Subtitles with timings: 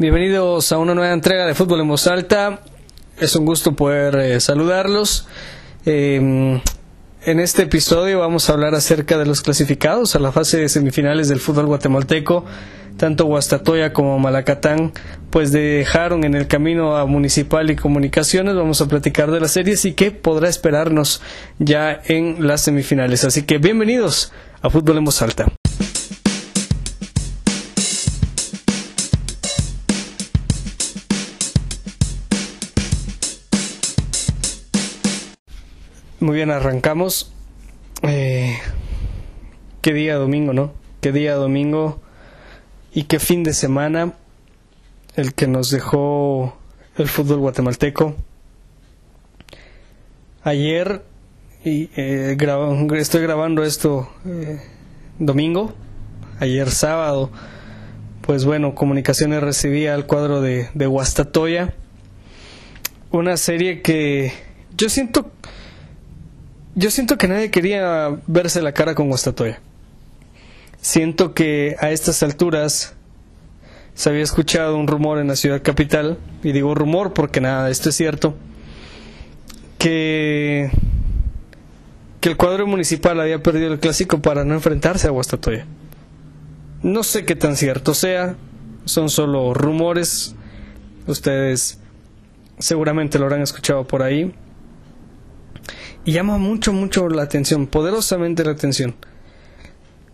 [0.00, 2.60] Bienvenidos a una nueva entrega de Fútbol en Voz Alta.
[3.18, 5.28] Es un gusto poder eh, saludarlos.
[5.84, 6.58] Eh,
[7.26, 11.28] en este episodio vamos a hablar acerca de los clasificados a la fase de semifinales
[11.28, 12.46] del fútbol guatemalteco.
[12.96, 14.94] Tanto Guastatoya como Malacatán
[15.28, 18.54] pues dejaron en el camino a Municipal y Comunicaciones.
[18.54, 21.20] Vamos a platicar de las series y qué podrá esperarnos
[21.58, 23.26] ya en las semifinales.
[23.26, 24.32] Así que bienvenidos
[24.62, 25.59] a Fútbol en Voz Alta.
[36.20, 37.32] Muy bien, arrancamos.
[38.02, 38.58] Eh,
[39.80, 40.74] qué día domingo, ¿no?
[41.00, 41.98] Qué día domingo
[42.92, 44.12] y qué fin de semana
[45.16, 46.58] el que nos dejó
[46.98, 48.16] el fútbol guatemalteco.
[50.42, 51.02] Ayer,
[51.64, 52.36] y eh,
[52.98, 54.60] estoy grabando esto eh,
[55.18, 55.72] domingo,
[56.38, 57.30] ayer sábado,
[58.20, 61.72] pues bueno, Comunicaciones recibía el cuadro de, de Guastatoya.
[63.10, 64.34] Una serie que
[64.76, 65.32] yo siento
[66.74, 69.60] yo siento que nadie quería verse la cara con Guastatoya.
[70.80, 72.94] Siento que a estas alturas
[73.94, 77.90] se había escuchado un rumor en la ciudad capital, y digo rumor porque nada, esto
[77.90, 78.34] es cierto,
[79.78, 80.70] que,
[82.20, 85.66] que el cuadro municipal había perdido el clásico para no enfrentarse a Guastatoya.
[86.82, 88.36] No sé qué tan cierto sea,
[88.86, 90.34] son solo rumores,
[91.06, 91.78] ustedes
[92.58, 94.32] seguramente lo habrán escuchado por ahí,
[96.12, 98.94] llama mucho, mucho la atención, poderosamente la atención.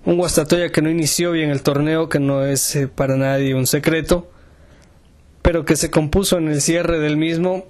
[0.05, 3.67] Un Guastatoya que no inició bien el torneo, que no es eh, para nadie un
[3.67, 4.31] secreto,
[5.43, 7.67] pero que se compuso en el cierre del mismo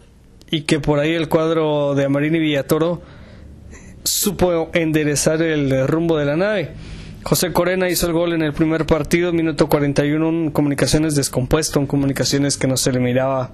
[0.51, 3.03] y que por ahí el cuadro de Amarini Villatoro
[4.05, 6.75] supo enderezar el rumbo de la nave.
[7.23, 12.57] José Corena hizo el gol en el primer partido, minuto 41, comunicaciones descompuesto, en comunicaciones
[12.57, 13.53] que no se le miraba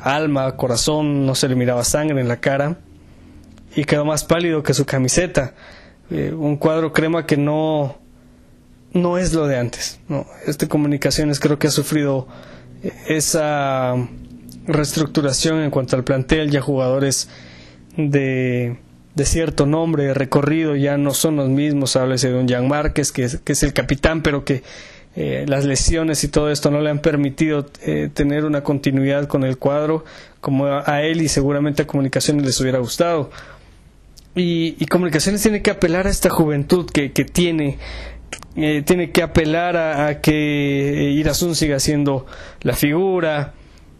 [0.00, 2.78] alma, corazón, no se le miraba sangre en la cara
[3.76, 5.54] y quedó más pálido que su camiseta.
[6.10, 7.98] Eh, un cuadro crema que no,
[8.92, 10.00] no es lo de antes.
[10.08, 10.26] No.
[10.46, 12.26] Este Comunicaciones creo que ha sufrido
[12.82, 13.94] eh, esa
[14.66, 17.28] reestructuración en cuanto al plantel, ya jugadores
[17.98, 18.78] de,
[19.14, 21.96] de cierto nombre, recorrido, ya no son los mismos.
[21.96, 24.62] Háblese de un Jan Márquez, que que es el capitán, pero que
[25.16, 29.56] eh, las lesiones y todo esto no le han permitido tener una continuidad con el
[29.56, 30.04] cuadro
[30.40, 33.30] como a él y seguramente a Comunicaciones les hubiera gustado
[34.36, 37.78] y, Comunicaciones tiene que apelar a esta juventud que, que tiene,
[38.54, 42.26] eh, tiene que apelar a, que Irazún siga siendo
[42.60, 43.54] la figura,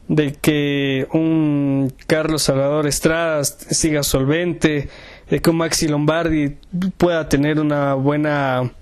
[0.09, 4.91] de que un Carlos Salvador Estrada siga solvente,
[5.31, 6.57] de que un Maxi Lombardi
[6.99, 8.73] pueda tener una buena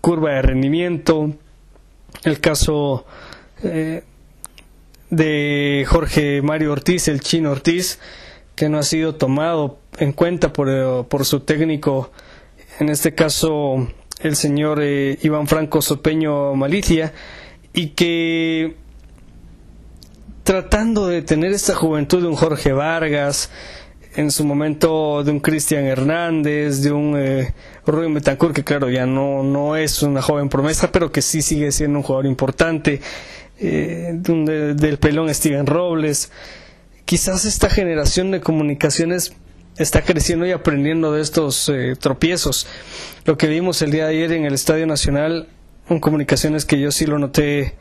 [0.00, 1.30] curva de rendimiento.
[2.24, 3.04] El caso
[3.62, 4.02] eh,
[5.10, 8.00] de Jorge Mario Ortiz, el chino Ortiz,
[8.54, 12.10] que no ha sido tomado en cuenta por, eh, por su técnico,
[12.78, 13.88] en este caso
[14.20, 17.12] el señor eh, Iván Franco Sopeño Malicia,
[17.72, 18.76] y que
[20.44, 23.50] tratando de tener esta juventud de un Jorge Vargas,
[24.14, 27.54] en su momento de un Cristian Hernández, de un eh,
[27.86, 31.72] Rubén Betancourt, que claro, ya no, no es una joven promesa, pero que sí sigue
[31.72, 33.00] siendo un jugador importante,
[33.58, 36.30] eh, del pelón Steven Robles,
[37.04, 39.34] quizás esta generación de comunicaciones
[39.76, 42.66] está creciendo y aprendiendo de estos eh, tropiezos.
[43.24, 45.48] Lo que vimos el día de ayer en el Estadio Nacional,
[45.88, 47.74] en comunicaciones que yo sí lo noté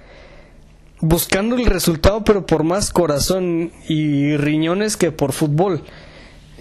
[1.02, 5.84] buscando el resultado, pero por más corazón y riñones que por fútbol.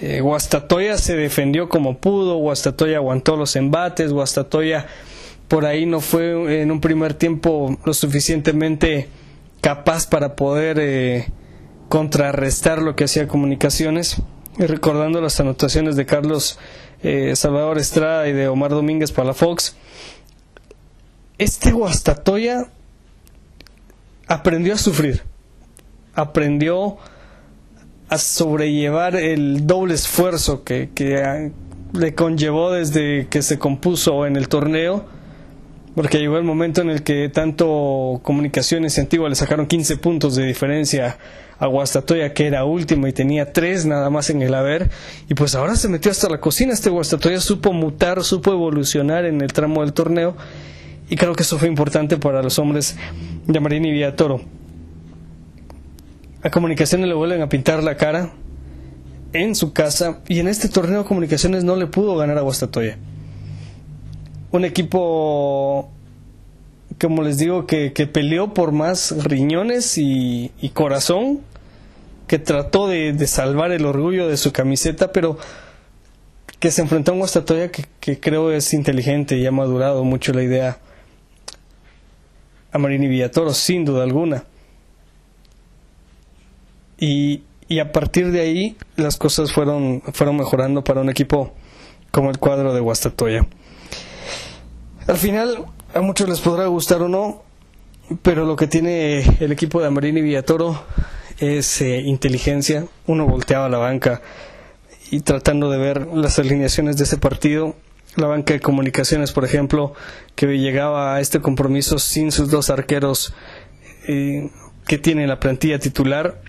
[0.01, 4.87] Eh, Guastatoya se defendió como pudo, Guastatoya aguantó los embates, Guastatoya
[5.47, 9.09] por ahí no fue en un primer tiempo lo suficientemente
[9.61, 11.29] capaz para poder eh,
[11.89, 14.23] contrarrestar lo que hacía comunicaciones.
[14.59, 16.59] Recordando las anotaciones de Carlos
[17.03, 19.77] eh, Salvador Estrada y de Omar Domínguez para la Fox,
[21.39, 22.71] este Guastatoya
[24.27, 25.23] aprendió a sufrir,
[26.15, 26.99] aprendió
[28.09, 31.51] a sobrellevar el doble esfuerzo que, que ah,
[31.93, 35.07] le conllevó desde que se compuso en el torneo
[36.01, 40.35] porque llegó el momento en el que tanto Comunicaciones y Antigua le sacaron 15 puntos
[40.35, 41.19] de diferencia
[41.59, 44.89] a Guastatoya, que era último y tenía 3 nada más en el haber,
[45.29, 46.73] y pues ahora se metió hasta la cocina.
[46.73, 50.39] Este Guastatoya supo mutar, supo evolucionar en el tramo del torneo,
[51.11, 52.97] y creo que eso fue importante para los hombres
[53.47, 54.41] de Marín y Villatoro.
[56.43, 58.33] A Comunicaciones le vuelven a pintar la cara
[59.35, 62.97] en su casa, y en este torneo Comunicaciones no le pudo ganar a Guastatoya
[64.53, 65.91] un equipo
[67.01, 71.41] como les digo, que, que peleó por más riñones y, corazón,
[72.27, 75.39] que trató de, de, salvar el orgullo de su camiseta, pero
[76.59, 80.33] que se enfrentó a un Guastatoya que, que creo es inteligente y ha madurado mucho
[80.33, 80.79] la idea
[82.71, 84.45] a Marini Villatoro, sin duda alguna.
[86.99, 91.55] Y, y a partir de ahí las cosas fueron, fueron mejorando para un equipo
[92.11, 93.47] como el cuadro de Guastatoya.
[95.11, 97.43] Al final, a muchos les podrá gustar o no,
[98.23, 100.85] pero lo que tiene el equipo de Amarini Villatoro
[101.41, 102.87] es eh, inteligencia.
[103.09, 104.23] Uno volteaba a la banca
[105.11, 107.75] y tratando de ver las alineaciones de ese partido,
[108.15, 109.95] la banca de comunicaciones, por ejemplo,
[110.37, 113.35] que llegaba a este compromiso sin sus dos arqueros
[114.07, 114.49] eh,
[114.87, 116.41] que tiene la plantilla titular,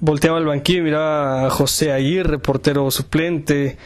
[0.00, 3.76] volteaba al banquillo y miraba a José Aguirre, portero suplente,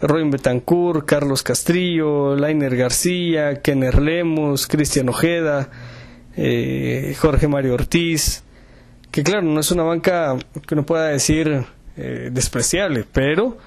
[0.00, 5.70] Roy Betancourt, Carlos Castrillo, Lainer García, Kenner Lemos, Cristian Ojeda,
[6.36, 8.42] eh, Jorge Mario Ortiz,
[9.10, 10.36] que claro, no es una banca
[10.66, 11.64] que uno pueda decir
[11.96, 13.58] eh, despreciable, pero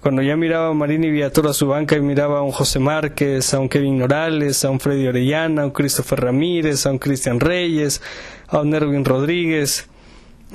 [0.00, 3.52] cuando ya miraba a Marini Viator a su banca y miraba a un José Márquez,
[3.54, 7.40] a un Kevin Morales, a un Freddy Orellana, a un Christopher Ramírez, a un Cristian
[7.40, 8.00] Reyes,
[8.46, 9.88] a un Erwin Rodríguez,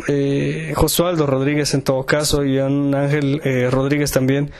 [0.07, 4.51] eh, Josualdo Rodríguez en todo caso y un Ángel eh, Rodríguez también.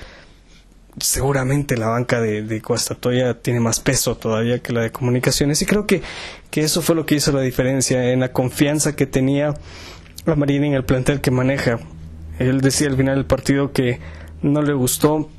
[0.99, 2.61] Seguramente la banca de, de
[2.99, 6.01] Toya tiene más peso todavía que la de comunicaciones y creo que,
[6.49, 9.53] que eso fue lo que hizo la diferencia en la confianza que tenía
[10.25, 11.79] la Marina en el plantel que maneja.
[12.39, 13.99] Él decía al final del partido que
[14.41, 15.29] no le gustó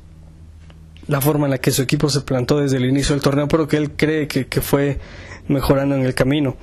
[1.07, 3.67] la forma en la que su equipo se plantó desde el inicio del torneo, pero
[3.67, 4.99] que él cree que, que fue
[5.47, 6.55] mejorando en el camino.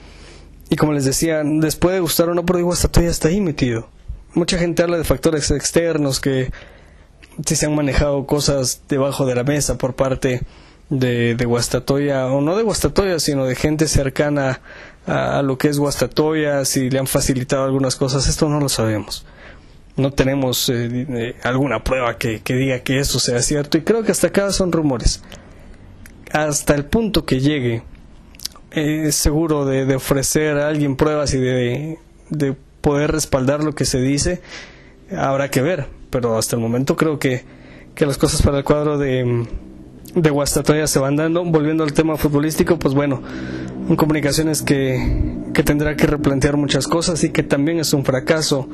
[0.70, 3.88] Y como les decía, después de gustar o no, pero digo, hasta está ahí metido.
[4.34, 6.50] Mucha gente habla de factores externos, que
[7.44, 10.42] si se han manejado cosas debajo de la mesa por parte
[10.90, 14.60] de, de Guastatoya, o no de Guastatoya, sino de gente cercana
[15.06, 19.24] a, lo que es Guastatoya, si le han facilitado algunas cosas, esto no lo sabemos.
[19.96, 24.02] No tenemos eh, eh, alguna prueba que, que diga que eso sea cierto, y creo
[24.02, 25.22] que hasta acá son rumores.
[26.32, 27.82] Hasta el punto que llegue
[28.70, 31.98] es seguro de, ofrecer a alguien pruebas y de,
[32.30, 34.40] de, poder respaldar lo que se dice,
[35.14, 35.99] habrá que ver.
[36.10, 37.44] Pero hasta el momento creo que,
[37.94, 39.46] que las cosas para el cuadro de,
[40.14, 41.44] de Guastatoya se van dando.
[41.44, 43.22] Volviendo al tema futbolístico, pues bueno,
[43.88, 48.68] en comunicaciones que, que tendrá que replantear muchas cosas y que también es un fracaso.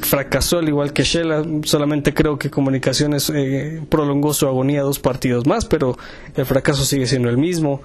[0.00, 5.46] Fracasó al igual que Shela, solamente creo que Comunicaciones eh, prolongó su agonía dos partidos
[5.46, 5.98] más, pero
[6.36, 7.82] el fracaso sigue siendo el mismo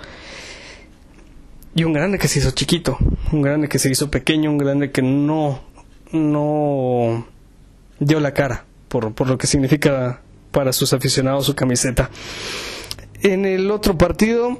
[1.75, 2.97] y un grande que se hizo chiquito,
[3.31, 5.61] un grande que se hizo pequeño, un grande que no,
[6.11, 7.25] no
[7.99, 12.11] dio la cara por, por lo que significa para sus aficionados su camiseta.
[13.23, 14.59] En el otro partido,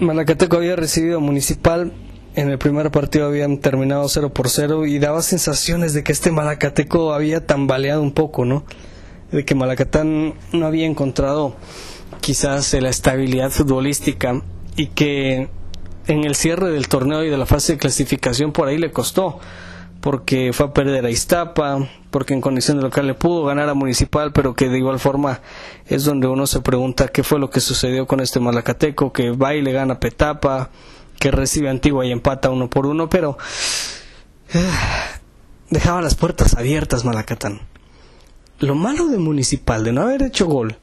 [0.00, 1.92] Malacateco había recibido Municipal.
[2.34, 6.32] En el primer partido habían terminado 0 por 0 y daba sensaciones de que este
[6.32, 8.64] Malacateco había tambaleado un poco, ¿no?
[9.30, 11.54] De que Malacatán no había encontrado
[12.20, 14.42] quizás la estabilidad futbolística
[14.76, 15.48] y que
[16.08, 19.38] en el cierre del torneo y de la fase de clasificación por ahí le costó,
[20.06, 23.74] porque fue a perder a Iztapa, porque en condición de local le pudo ganar a
[23.74, 25.40] Municipal, pero que de igual forma
[25.84, 29.56] es donde uno se pregunta qué fue lo que sucedió con este Malacateco, que va
[29.56, 30.70] y le gana a Petapa,
[31.18, 33.36] que recibe Antigua y empata uno por uno, pero
[35.70, 37.62] dejaba las puertas abiertas Malacatán.
[38.60, 40.78] Lo malo de Municipal, de no haber hecho gol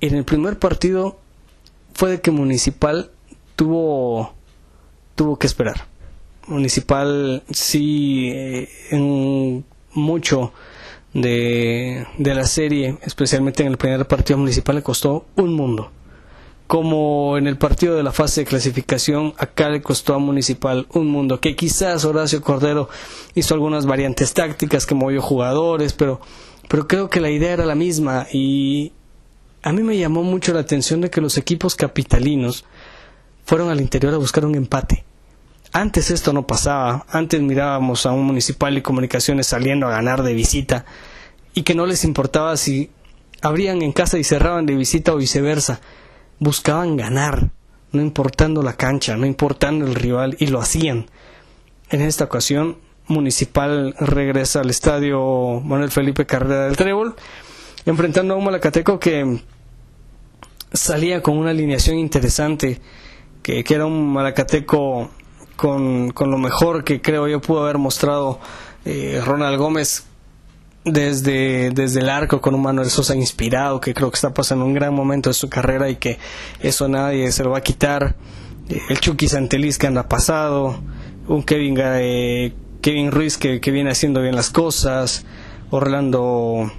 [0.00, 1.18] en el primer partido,
[1.92, 3.10] fue de que Municipal
[3.56, 4.32] tuvo
[5.16, 5.97] tuvo que esperar.
[6.48, 10.52] Municipal sí eh, en mucho
[11.14, 15.90] de, de la serie, especialmente en el primer partido municipal, le costó un mundo.
[16.66, 21.06] Como en el partido de la fase de clasificación, acá le costó a Municipal un
[21.06, 21.40] mundo.
[21.40, 22.90] Que quizás Horacio Cordero
[23.34, 26.20] hizo algunas variantes tácticas, que movió jugadores, pero,
[26.68, 28.26] pero creo que la idea era la misma.
[28.30, 28.92] Y
[29.62, 32.66] a mí me llamó mucho la atención de que los equipos capitalinos
[33.46, 35.06] fueron al interior a buscar un empate.
[35.72, 40.32] Antes esto no pasaba, antes mirábamos a un municipal y comunicaciones saliendo a ganar de
[40.32, 40.86] visita
[41.54, 42.90] y que no les importaba si
[43.42, 45.80] abrían en casa y cerraban de visita o viceversa.
[46.38, 47.50] Buscaban ganar,
[47.92, 51.06] no importando la cancha, no importando el rival y lo hacían.
[51.90, 57.14] En esta ocasión, Municipal regresa al estadio Manuel Felipe Carrera del Trébol,
[57.86, 59.40] enfrentando a un Malacateco que
[60.72, 62.80] salía con una alineación interesante,
[63.42, 65.10] que, que era un Malacateco
[65.58, 68.38] con, con lo mejor que creo yo pudo haber mostrado
[68.84, 70.04] eh, Ronald Gómez
[70.84, 74.72] desde, desde el arco con un Manuel Sosa inspirado, que creo que está pasando un
[74.72, 76.16] gran momento de su carrera y que
[76.60, 78.14] eso nadie se lo va a quitar.
[78.68, 80.78] eh, el Chucky Santelis que anda pasado,
[81.26, 85.26] un Kevin, eh, Kevin Ruiz que, que, viene haciendo bien las cosas,
[85.70, 86.70] Orlando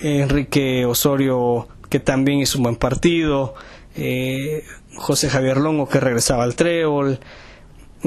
[0.00, 3.54] Enrique Osorio que también hizo un buen partido,
[3.94, 4.64] eh,
[4.96, 7.20] José Javier Longo que regresaba al trébol,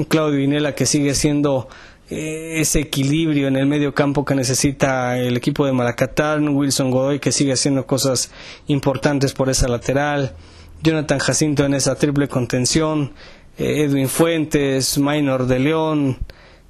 [0.04, 1.68] Claudio Vinela que sigue siendo
[2.10, 7.20] eh, ese equilibrio en el medio campo que necesita el equipo de Malacatán, Wilson Godoy
[7.20, 8.32] que sigue haciendo cosas
[8.66, 10.34] importantes por esa lateral,
[10.82, 13.12] Jonathan Jacinto en esa triple contención,
[13.58, 16.18] eh, Edwin Fuentes, Minor de León.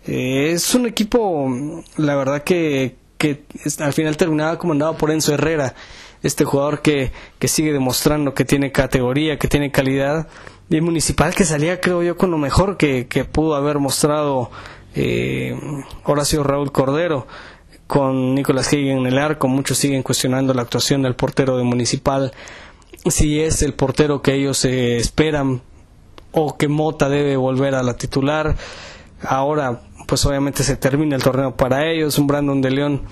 [0.06, 1.48] Eh, es un equipo,
[1.96, 3.44] la verdad que, que
[3.78, 5.74] al final terminaba comandado por Enzo Herrera,
[6.22, 10.28] este jugador que, que sigue demostrando que tiene categoría, que tiene calidad.
[10.70, 14.52] Y Municipal que salía, creo yo, con lo mejor que, que pudo haber mostrado
[14.94, 15.58] eh,
[16.04, 17.26] Horacio Raúl Cordero
[17.88, 19.48] con Nicolás Hagen en el arco.
[19.48, 22.32] Muchos siguen cuestionando la actuación del portero de Municipal.
[23.04, 25.60] Si es el portero que ellos eh, esperan
[26.30, 28.54] o que Mota debe volver a la titular.
[29.22, 32.16] Ahora, pues obviamente se termina el torneo para ellos.
[32.16, 33.02] Un Brandon de León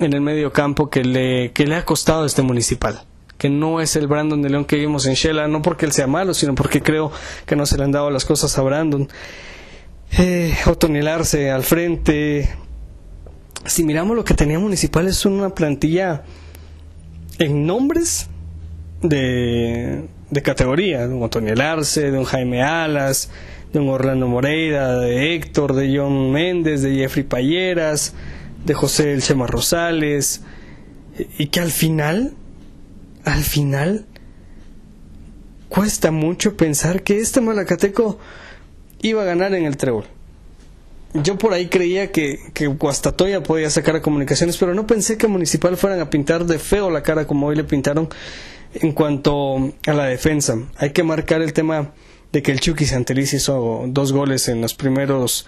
[0.00, 3.04] en el medio campo que le, que le ha costado este Municipal
[3.38, 6.06] que no es el Brandon de León que vimos en Shela, no porque él sea
[6.06, 7.10] malo, sino porque creo
[7.46, 9.08] que no se le han dado las cosas a Brandon.
[10.18, 10.54] Eh,
[11.52, 12.48] al frente.
[13.64, 16.22] Si miramos lo que tenía Municipal es una plantilla
[17.38, 18.28] en nombres
[19.02, 23.30] de, de categoría, de un Otoniel Arce, de un Jaime Alas,
[23.72, 28.14] de un Orlando Moreira, de Héctor, de John Méndez, de Jeffrey Payeras,
[28.64, 30.42] de José El Chema Rosales,
[31.38, 32.32] y que al final,
[33.28, 34.06] al final,
[35.68, 38.18] cuesta mucho pensar que este Malacateco
[39.02, 40.04] iba a ganar en el trébol.
[41.14, 45.26] Yo por ahí creía que, que Guastatoya podía sacar a comunicaciones, pero no pensé que
[45.26, 48.08] Municipal fueran a pintar de feo la cara como hoy le pintaron
[48.74, 50.58] en cuanto a la defensa.
[50.76, 51.92] Hay que marcar el tema
[52.32, 55.46] de que el Chucky Santeliz hizo dos goles en los primeros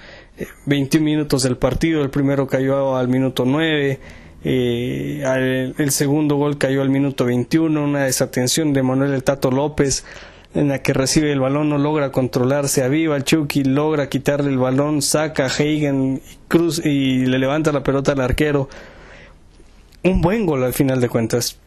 [0.67, 2.03] 21 eh, minutos del partido.
[2.03, 4.01] El primero cayó al minuto 9.
[4.43, 10.05] Eh, el segundo gol cayó al minuto 21, una desatención de Manuel El Tato López
[10.55, 14.59] en la que recibe el balón, no logra controlarse, aviva el Chucky, logra quitarle el
[14.59, 18.69] balón, saca a Hagen Cruz y le levanta la pelota al arquero.
[20.03, 21.59] Un buen gol al final de cuentas.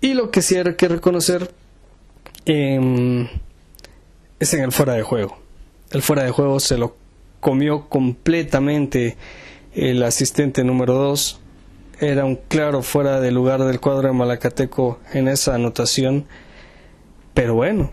[0.00, 1.52] Y lo que sí hay que reconocer
[2.46, 3.28] em,
[4.40, 5.38] es en el fuera de juego.
[5.92, 6.96] El fuera de juego se lo
[7.38, 9.16] comió completamente
[9.74, 11.40] el asistente número 2.
[12.00, 16.26] Era un claro fuera de lugar del cuadro de Malacateco en esa anotación
[17.34, 17.90] pero bueno,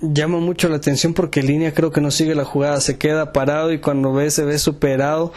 [0.00, 3.72] llama mucho la atención porque Línea creo que no sigue la jugada, se queda parado
[3.72, 5.32] y cuando ve se ve superado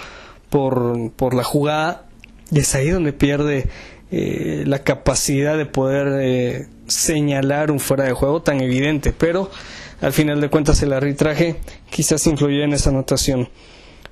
[0.52, 2.06] por, por la jugada
[2.52, 3.68] y es ahí donde pierde
[4.12, 9.50] eh, la capacidad de poder eh, señalar un fuera de juego tan evidente, pero
[10.02, 11.56] al final de cuentas el arbitraje
[11.90, 13.50] quizás influyó en esa anotación.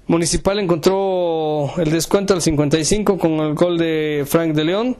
[0.08, 4.98] Municipal encontró el descuento al 55 con el gol de Frank de León.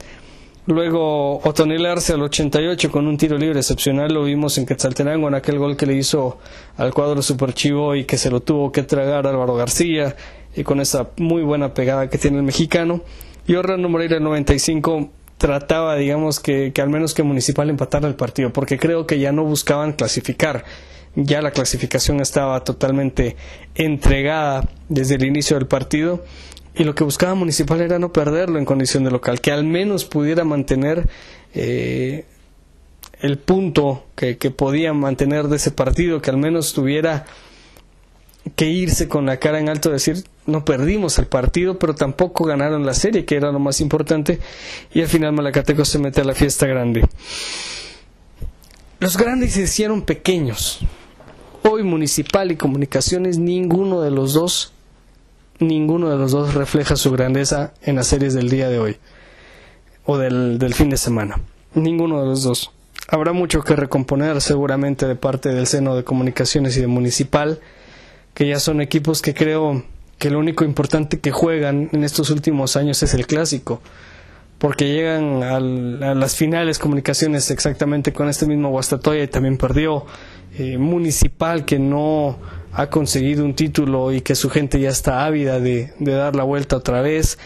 [0.66, 5.34] Luego Otoniel Arce al 88 con un tiro libre excepcional lo vimos en Quetzaltenango en
[5.34, 6.38] aquel gol que le hizo
[6.78, 10.16] al cuadro superchivo y que se lo tuvo que tragar Álvaro García
[10.56, 13.02] y con esa muy buena pegada que tiene el mexicano.
[13.46, 18.14] Y Orlando Moreira al 95 trataba, digamos, que, que al menos que Municipal empatara el
[18.14, 20.64] partido, porque creo que ya no buscaban clasificar,
[21.16, 23.36] ya la clasificación estaba totalmente
[23.74, 26.24] entregada desde el inicio del partido
[26.74, 30.04] y lo que buscaba Municipal era no perderlo en condición de local, que al menos
[30.04, 31.08] pudiera mantener
[31.54, 32.24] eh,
[33.20, 37.26] el punto que, podía mantener de ese partido, que al menos tuviera
[38.56, 42.84] que irse con la cara en alto, decir, no perdimos el partido, pero tampoco ganaron
[42.84, 44.40] la serie, que era lo más importante,
[44.92, 47.06] y al final Malacateco se mete a la fiesta grande.
[48.98, 50.80] Los grandes se hicieron pequeños.
[51.66, 54.74] Hoy Municipal y Comunicaciones, ninguno de los dos
[55.58, 58.96] ninguno de los dos refleja su grandeza en las series del día de hoy
[60.04, 61.40] o del, del fin de semana.
[61.74, 62.70] Ninguno de los dos.
[63.08, 67.60] Habrá mucho que recomponer seguramente de parte del seno de comunicaciones y de municipal,
[68.34, 69.84] que ya son equipos que creo
[70.18, 73.80] que lo único importante que juegan en estos últimos años es el clásico,
[74.64, 75.60] porque llegan a
[76.14, 80.06] las finales comunicaciones exactamente con este mismo Guastatoya y también perdió
[80.58, 82.38] eh, municipal que no
[82.72, 86.76] ha conseguido un título y que su gente ya está ávida de, dar la vuelta
[86.76, 87.38] otra vez,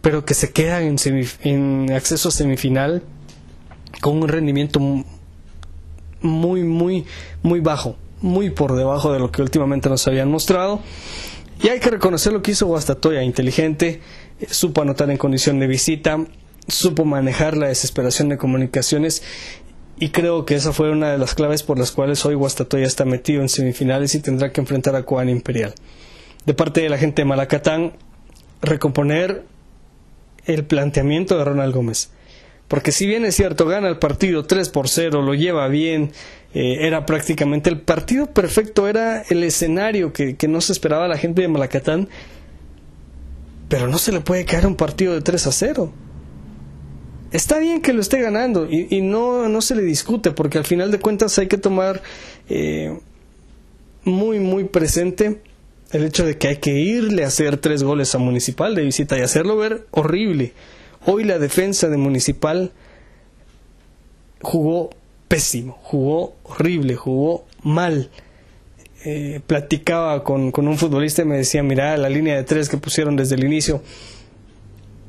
[0.00, 0.98] pero que se quedan en,
[1.42, 3.02] en acceso a semifinal
[4.00, 4.80] con un rendimiento
[6.22, 7.04] muy, muy,
[7.42, 10.80] muy bajo, muy por debajo de lo que últimamente nos habían mostrado.
[11.62, 14.00] Y hay que reconocer lo que hizo Guastatoya, inteligente,
[14.40, 16.18] eh, supo anotar en condición de visita,
[16.68, 19.22] supo manejar la desesperación de comunicaciones
[19.98, 23.04] y creo que esa fue una de las claves por las cuales hoy Guastatoya está
[23.04, 25.74] metido en semifinales y tendrá que enfrentar a Coan Imperial.
[26.44, 27.92] De parte de la gente de Malacatán,
[28.62, 29.44] recomponer
[30.44, 32.10] el planteamiento de Ronald Gómez.
[32.66, 36.10] Porque si bien es cierto, gana el partido 3 por 0, lo lleva bien,
[36.54, 41.18] eh, era prácticamente el partido perfecto, era el escenario que, que no se esperaba la
[41.18, 42.08] gente de Malacatán,
[43.68, 45.92] pero no se le puede caer un partido de 3 a 0
[47.32, 50.90] está bien que lo esté ganando y, no, no, se le discute porque al final
[50.90, 52.02] de cuentas hay que tomar
[52.48, 52.98] eh,
[54.04, 55.40] muy muy presente
[55.92, 59.18] el hecho de que hay que irle a hacer tres goles a Municipal de visita
[59.18, 60.52] y hacerlo ver horrible.
[61.04, 62.72] Hoy la defensa de Municipal
[64.40, 64.90] jugó
[65.28, 68.10] pésimo, jugó horrible, jugó mal.
[69.04, 72.76] Eh, platicaba con, con, un futbolista y me decía, mira, la línea de tres que
[72.76, 73.82] pusieron desde el inicio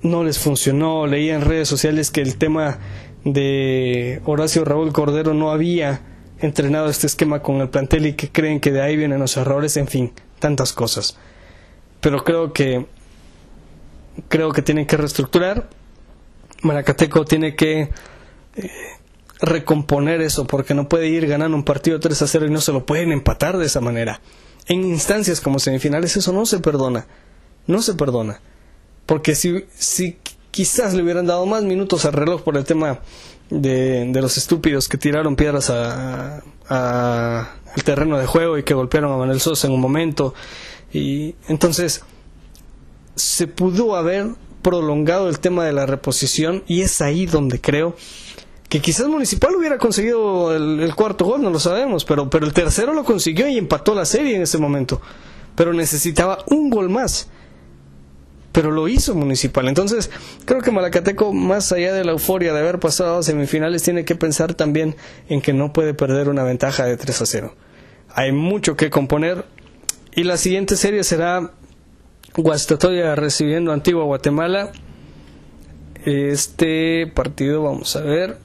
[0.04, 1.08] no les funcionó.
[1.08, 2.78] Leía en redes sociales que el tema
[3.24, 6.02] de Horacio Raúl Cordero no había
[6.40, 9.78] entrenado este esquema con el plantel y que creen que de ahí vienen los errores,
[9.78, 11.18] en fin, tantas cosas.
[12.02, 12.86] Pero creo que
[14.28, 15.70] creo que tienen que reestructurar.
[16.62, 17.90] Maracateco tiene que
[18.56, 18.72] eh,
[19.40, 22.74] recomponer eso porque no puede ir ganando un partido 3 a 0 y no se
[22.74, 24.22] lo pueden empatar de esa manera.
[24.68, 27.08] En instancias como semifinales eso no se perdona.
[27.68, 28.42] No se perdona.
[29.06, 30.18] Porque si, si
[30.52, 33.00] quizás le hubieran dado más minutos al reloj por el tema
[33.50, 36.44] de, los estúpidos que tiraron piedras a,
[37.76, 40.34] el terreno de juego y que golpearon a Manuel Sosa en un momento.
[40.94, 42.04] Y entonces
[43.16, 44.28] se pudo haber
[44.62, 47.96] prolongado el tema de la reposición y es ahí donde creo
[48.70, 52.54] que quizás Municipal hubiera conseguido el, el, cuarto gol, no lo sabemos, pero, pero el
[52.54, 55.00] tercero lo consiguió y empató la serie en ese momento.
[55.56, 57.28] Pero necesitaba un gol más
[58.54, 59.68] pero lo hizo Municipal.
[59.68, 60.10] Entonces,
[60.46, 64.16] creo que Malacateco, más allá de la euforia de haber pasado a semifinales, tiene que
[64.16, 64.96] pensar también
[65.28, 67.56] en que no puede perder una ventaja de 3 a 0.
[68.14, 69.44] Hay mucho que componer
[70.16, 71.52] y la siguiente serie será
[72.38, 74.72] Guastatoya recibiendo a Antigua Guatemala.
[76.06, 78.38] Este partido, vamos a ver,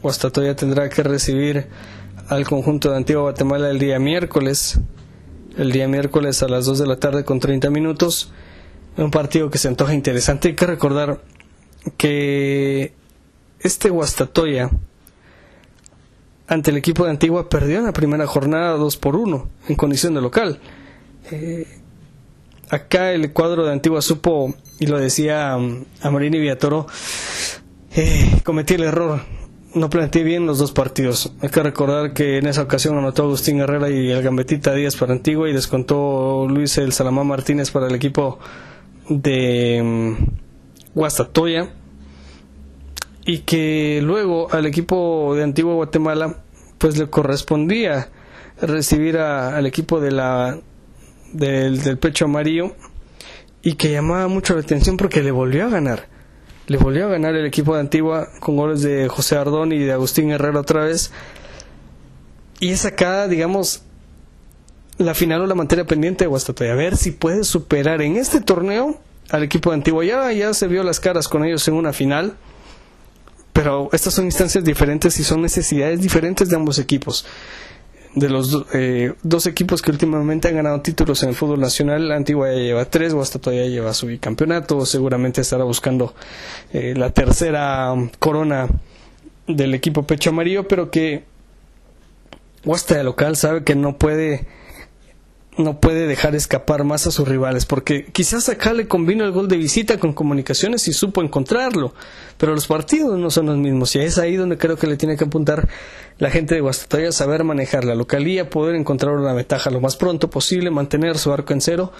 [0.00, 1.66] Guastatoya tendrá que recibir
[2.28, 4.80] al conjunto de Antigua Guatemala el día miércoles.
[5.58, 8.32] El día miércoles a las 2 de la tarde con 30 minutos
[8.96, 10.48] un partido que se antoja interesante.
[10.48, 11.20] Hay que recordar
[11.96, 12.92] que
[13.60, 14.70] este Guastatoya
[16.46, 20.14] ante el equipo de Antigua perdió en la primera jornada 2 por 1 en condición
[20.14, 20.60] de local.
[21.30, 21.66] Eh,
[22.68, 26.86] acá el cuadro de Antigua supo, y lo decía um, Amarini Villatoro,
[27.94, 29.22] eh, cometí el error.
[29.74, 31.32] No planteé bien los dos partidos.
[31.40, 35.14] Hay que recordar que en esa ocasión anotó Agustín Herrera y el Gambetita Díaz para
[35.14, 38.38] Antigua y descontó Luis el Salamá Martínez para el equipo
[39.08, 41.70] de mm, Guastatoya
[43.24, 46.42] y que luego al equipo de Antigua Guatemala
[46.78, 48.08] pues le correspondía
[48.60, 50.58] recibir al equipo de la
[51.32, 52.74] del, pecho amarillo
[53.62, 56.08] y que llamaba mucho la atención porque le volvió a ganar.
[56.66, 59.92] Le volvió a ganar el equipo de Antigua con goles de José Ardón y de
[59.92, 61.12] Agustín Herrera otra vez.
[62.60, 63.82] Y es acá digamos
[65.02, 66.72] la final o la materia pendiente de Guastatoya.
[66.72, 68.98] A ver si puede superar en este torneo
[69.30, 70.04] al equipo de Antigua.
[70.04, 72.36] Ya, se vio las caras con ellos en una final,
[73.52, 77.26] pero estas son instancias diferentes y son necesidades diferentes de ambos equipos.
[78.14, 82.52] De los eh, dos equipos que últimamente han ganado títulos en el fútbol nacional, Antigua
[82.52, 86.14] ya lleva tres, Guastatoya ya lleva su bicampeonato, seguramente estará buscando
[86.74, 88.68] eh, la tercera corona
[89.46, 91.24] del equipo pecho amarillo, pero que
[92.64, 94.46] Guasta de local sabe que no puede
[95.58, 99.48] no puede dejar escapar más a sus rivales, porque quizás acá le convino el gol
[99.48, 101.92] de visita con comunicaciones y supo encontrarlo,
[102.38, 105.16] pero los partidos no son los mismos y es ahí donde creo que le tiene
[105.16, 105.68] que apuntar
[106.18, 110.30] la gente de Guastatoya, saber manejar la localía, poder encontrar una ventaja lo más pronto
[110.30, 111.92] posible, mantener su arco en cero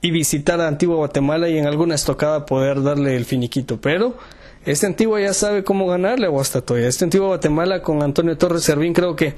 [0.00, 4.16] y visitar a Antigua Guatemala y en alguna estocada poder darle el finiquito, pero
[4.64, 8.92] este Antigua ya sabe cómo ganarle a Guastatoya, este Antigua Guatemala con Antonio Torres Servín
[8.92, 9.34] creo que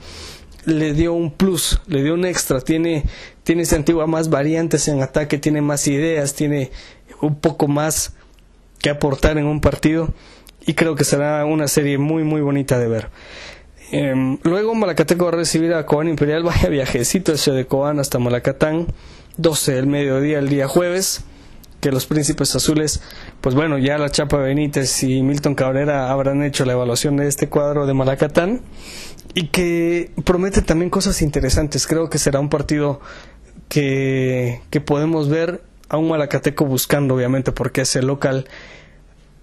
[0.65, 3.05] le dio un plus, le dio un extra, tiene,
[3.49, 6.71] tiene esa antigua más variantes en ataque, tiene más ideas, tiene
[7.23, 8.13] un poco más
[8.79, 10.13] que aportar en un partido
[10.67, 13.09] y creo que será una serie muy muy bonita de ver.
[13.91, 18.19] Em, luego Malacateco va a recibir a Cobán Imperial, vaya viajecito ese de Cobán hasta
[18.19, 18.89] Malacatán,
[19.39, 21.25] 12 del mediodía el día jueves
[21.81, 23.01] que los príncipes azules,
[23.41, 27.49] pues bueno, ya la Chapa Benítez y Milton Cabrera habrán hecho la evaluación de este
[27.49, 28.61] cuadro de Malacatán
[29.35, 31.87] y que promete también cosas interesantes.
[31.87, 33.01] Creo que será un partido
[33.69, 38.47] que, podemos ver a un Malacateco buscando, obviamente, porque es el local.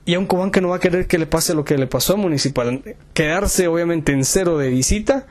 [0.06, 1.88] Y a un Cobán que no va a querer que le pase lo que le
[1.88, 5.26] pasó a Municipal, quedarse obviamente en cero de visita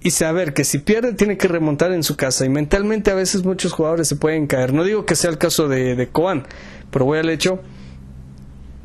[0.00, 2.44] y saber que si pierde tiene que remontar en su casa.
[2.44, 4.72] Y mentalmente a veces muchos jugadores se pueden caer.
[4.72, 6.46] No digo que sea el caso de, de Cobán,
[6.90, 7.60] pero voy al hecho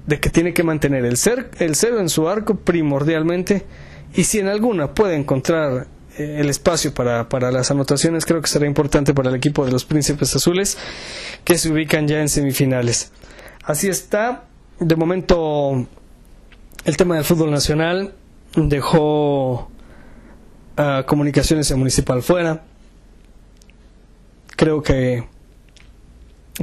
[0.05, 1.17] de que tiene que mantener el,
[1.59, 3.65] el cero en su arco primordialmente.
[4.13, 5.87] Y si en alguna puede encontrar
[6.19, 9.85] el espacio para, para las anotaciones, creo que será importante para el equipo de los
[9.85, 10.77] Príncipes Azules
[11.45, 13.11] que se ubican ya en semifinales.
[13.63, 14.43] Así está,
[14.79, 15.87] de momento
[16.85, 18.13] el tema del fútbol nacional
[18.55, 19.69] dejó
[20.75, 22.63] a comunicaciones en municipal fuera.
[24.55, 25.25] Creo que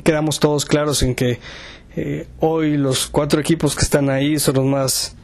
[0.05, 1.41] quedamos todos claros en que
[1.97, 5.17] eh, hoy los cuatro equipos que están ahí son los más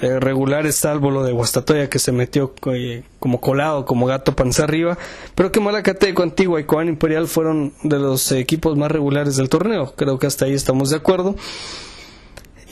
[0.00, 4.64] eh, regulares, salvo lo de Guastatoya que se metió eh, como colado, como gato panza
[4.64, 4.98] arriba,
[5.34, 9.94] pero que Malacateco, Antigua y Coan Imperial fueron de los equipos más regulares del torneo.
[9.96, 11.36] Creo que hasta ahí estamos de acuerdo.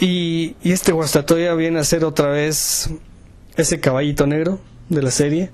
[0.01, 2.91] Y, y este Guastatoya viene a ser otra vez
[3.57, 4.59] ese caballito negro
[4.89, 5.51] de la serie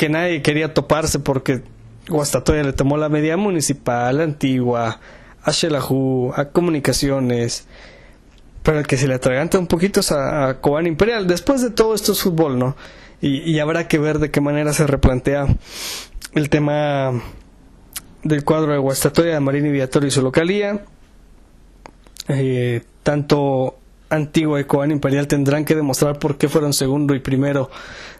[0.00, 1.62] que nadie quería toparse porque
[2.08, 4.98] Guastatoya le tomó la media municipal, antigua,
[5.42, 7.66] a Shelahu, a Comunicaciones,
[8.62, 11.26] pero el que se le atraganta un poquito es a, Cobán Imperial.
[11.26, 12.76] Después de todo esto es fútbol, ¿no?
[13.22, 15.46] Y, habrá que ver de qué manera se replantea
[16.32, 17.22] el tema
[18.22, 20.84] del cuadro de Guastatoya, de Marín y Viatorio y su localía.
[22.28, 23.76] Eh, tanto
[24.08, 27.70] Antigua y Cobán Imperial tendrán que demostrar por qué fueron segundo y primero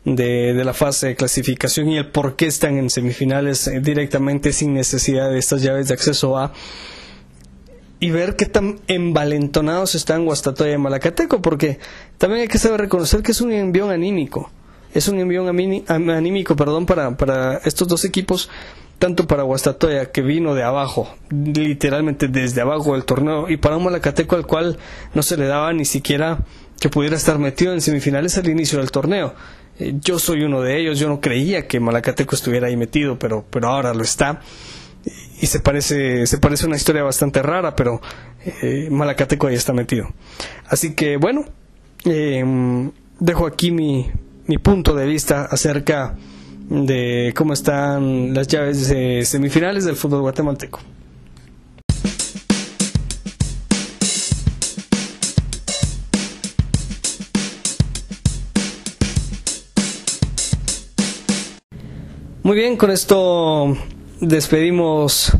[0.05, 4.53] de, de, la fase de clasificación y el por qué están en semifinales eh, directamente
[4.53, 6.53] sin necesidad de estas llaves de acceso a
[8.01, 11.79] y ver qué tan envalentonados están Guastatoya y Malacateco, porque
[12.17, 14.51] también hay que saber reconocer que es un envión anímico,
[14.95, 18.49] es un envión anímico perdón, para, para estos dos equipos,
[18.99, 23.85] tanto para Guastatoya, que vino de abajo, literalmente desde abajo del torneo, y para un
[23.85, 24.79] Malacateco al cual
[25.15, 26.41] no se le daba ni siquiera
[26.81, 29.35] que pudiera estar metido en semifinales al inicio del torneo.
[29.79, 33.45] Eh, yo soy uno de ellos, yo no creía que Malacateco estuviera ahí metido, pero,
[33.51, 34.41] pero ahora lo está
[35.41, 38.01] y se parece, se parece una historia bastante rara, pero
[38.45, 40.09] eh, Malacateco ahí está metido.
[40.67, 41.47] Así que bueno,
[42.05, 44.11] em, dejo aquí mi,
[44.47, 46.17] mi punto de vista acerca
[46.69, 50.81] de cómo están las llaves de semifinales del fútbol guatemalteco.
[62.43, 63.77] Muy bien, con esto
[64.21, 65.33] despedimos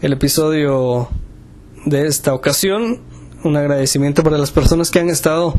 [0.00, 1.08] el episodio
[1.84, 3.00] de esta ocasión.
[3.42, 5.54] Un agradecimiento para las personas que han estado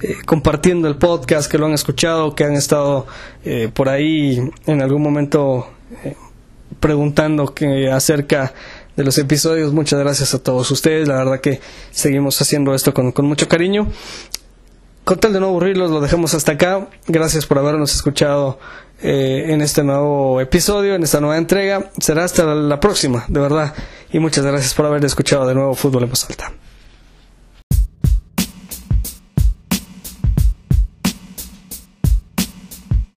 [0.00, 3.06] eh, compartiendo el podcast, que lo han escuchado, que han estado
[3.44, 5.68] eh, por ahí en algún momento
[6.02, 6.16] eh,
[6.80, 8.54] preguntando que, acerca
[8.96, 9.74] de los episodios.
[9.74, 11.06] Muchas gracias a todos ustedes.
[11.06, 13.88] La verdad que seguimos haciendo esto con, con mucho cariño.
[15.04, 16.88] Con tal de no aburrirlos, lo dejamos hasta acá.
[17.06, 18.58] Gracias por habernos escuchado
[19.02, 21.90] eh, en este nuevo episodio, en esta nueva entrega.
[21.98, 23.74] Será hasta la próxima, de verdad.
[24.12, 26.52] Y muchas gracias por haber escuchado de nuevo Fútbol en Voz Alta.